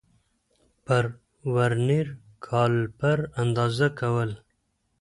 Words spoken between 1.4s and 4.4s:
ورنیر کالیپر اندازه کول